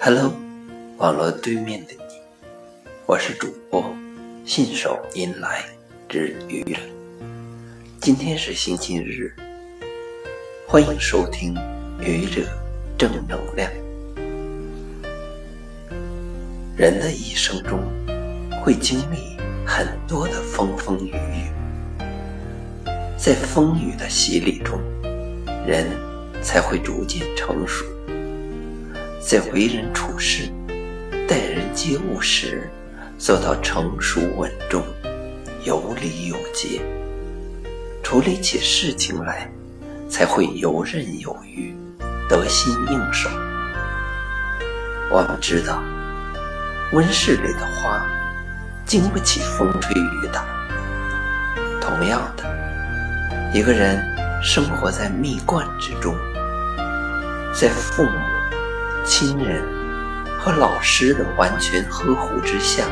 [0.00, 0.32] Hello，
[0.96, 2.14] 网络对面的你，
[3.06, 3.84] 我是主播
[4.46, 5.64] 信手拈来
[6.08, 6.80] 之愚人。
[8.00, 9.34] 今天是星期日，
[10.66, 11.54] 欢迎收听
[12.00, 12.42] 愚者
[12.96, 13.70] 正能量。
[16.76, 17.78] 人的一生中
[18.62, 19.36] 会经历
[19.66, 21.50] 很多的风风雨雨，
[23.18, 24.80] 在风雨的洗礼中，
[25.66, 25.86] 人
[26.42, 27.84] 才会逐渐成熟。
[29.20, 30.50] 在为人处事、
[31.28, 32.68] 待人接物时，
[33.18, 34.82] 做到成熟稳重、
[35.64, 36.80] 有理有节；
[38.02, 39.50] 处理起事情来，
[40.08, 41.74] 才会游刃有余、
[42.28, 43.28] 得心应手。
[45.10, 45.82] 我们知道，
[46.92, 48.04] 温室里的花
[48.86, 50.44] 经不起风吹雨打。
[51.80, 52.44] 同样的，
[53.52, 54.02] 一个人
[54.42, 56.16] 生活在蜜罐之中，
[57.52, 58.18] 在父母。
[59.02, 59.64] 亲人
[60.38, 62.84] 和老师的完全呵护之下，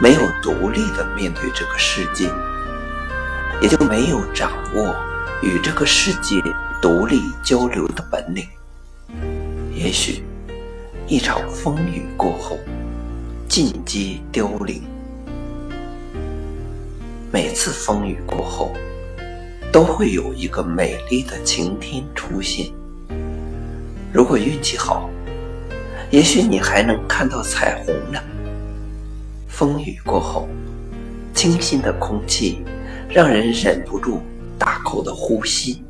[0.00, 2.32] 没有独立的面对这个世界，
[3.60, 4.96] 也就没有掌握
[5.42, 6.42] 与这个世界
[6.80, 8.48] 独立交流的本领。
[9.74, 10.24] 也许
[11.06, 12.58] 一场风雨过后，
[13.46, 14.82] 尽皆凋零。
[17.30, 18.74] 每次风雨过后，
[19.70, 22.66] 都会有一个美丽的晴天出现。
[24.10, 25.10] 如果运气好，
[26.10, 28.18] 也许你还能看到彩虹呢。
[29.46, 30.48] 风雨过后，
[31.34, 32.64] 清新的空气
[33.08, 34.22] 让人忍不住
[34.58, 35.82] 大口的呼吸。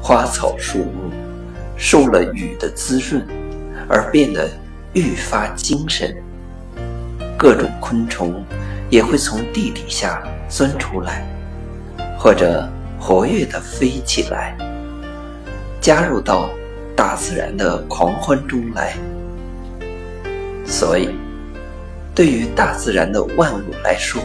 [0.00, 1.12] 花草树木
[1.76, 3.26] 受了雨的滋润，
[3.86, 4.48] 而变得
[4.94, 6.16] 愈发精神。
[7.36, 8.42] 各种昆虫
[8.88, 11.26] 也会从地底下钻出来，
[12.18, 12.66] 或者
[12.98, 14.56] 活跃的飞起来，
[15.82, 16.48] 加入到。
[16.98, 18.96] 大自然的狂欢中来，
[20.66, 21.14] 所以
[22.12, 24.20] 对于大自然的万物来说，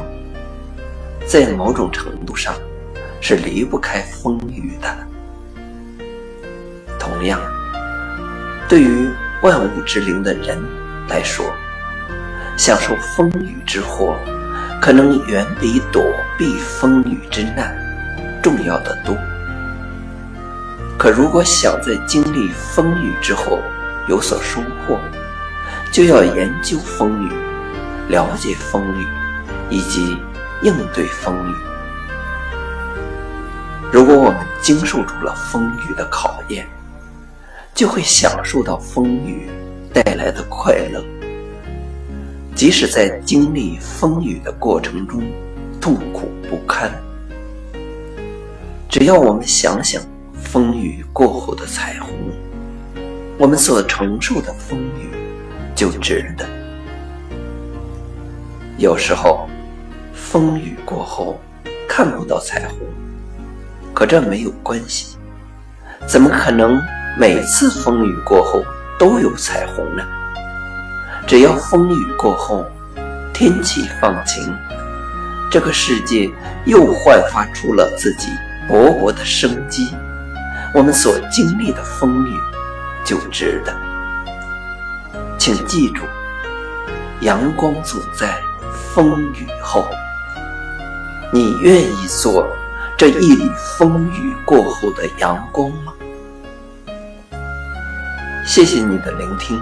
[1.28, 2.56] 在某种程度上
[3.22, 4.90] 是离不开风雨的。
[6.98, 7.40] 同样，
[8.68, 9.08] 对于
[9.44, 10.58] 万物之灵的人
[11.08, 11.46] 来说，
[12.58, 14.18] 享受风雨之祸，
[14.82, 16.04] 可能远比躲
[16.40, 17.78] 避风雨之难
[18.42, 19.16] 重要的多。
[20.98, 23.60] 可如果想在经历风雨之后
[24.08, 24.98] 有所收获，
[25.92, 27.30] 就要研究风雨，
[28.10, 29.06] 了解风雨，
[29.70, 30.18] 以及
[30.62, 31.56] 应对风雨。
[33.92, 36.66] 如果我们经受住了风雨的考验，
[37.76, 39.50] 就会享受到风雨
[39.94, 41.04] 带来的快乐。
[42.56, 45.22] 即使在经历风雨的过程中
[45.82, 46.92] 痛苦不堪，
[48.88, 50.02] 只要我们想想。
[50.54, 52.10] 风雨过后的彩虹，
[53.40, 55.10] 我们所承受的风雨
[55.74, 56.46] 就值得。
[58.78, 59.50] 有时候，
[60.14, 61.42] 风雨过后
[61.90, 62.78] 看不到彩虹，
[63.96, 65.18] 可这没有关系。
[66.06, 66.80] 怎么可能
[67.18, 68.62] 每次风雨过后
[69.00, 70.04] 都有彩虹呢？
[71.26, 72.64] 只要风雨过后，
[73.34, 74.56] 天气放晴，
[75.50, 76.30] 这个世界
[76.66, 78.28] 又焕发出了自己
[78.70, 79.90] 勃勃的生机。
[80.74, 82.36] 我们所经历的风雨
[83.06, 83.72] 就值得，
[85.38, 86.02] 请记住，
[87.22, 88.42] 阳光总在
[88.72, 89.88] 风雨后。
[91.32, 92.48] 你愿意做
[92.98, 93.48] 这一缕
[93.78, 95.94] 风雨过后的阳光吗？
[98.44, 99.62] 谢谢你的聆听，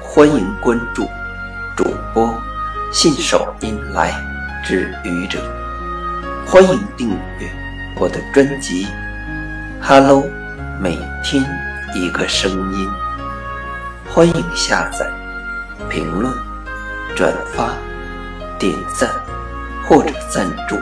[0.00, 1.06] 欢迎关注
[1.76, 2.34] 主播
[2.90, 4.10] 信手拈来
[4.64, 5.38] 之愚者，
[6.46, 7.50] 欢迎订阅
[7.98, 8.86] 我的专辑。
[9.80, 10.28] Hello，
[10.80, 11.42] 每天
[11.94, 12.88] 一个声音，
[14.10, 15.10] 欢迎下载、
[15.88, 16.32] 评论、
[17.16, 17.72] 转发、
[18.58, 19.08] 点赞
[19.86, 20.76] 或者赞助。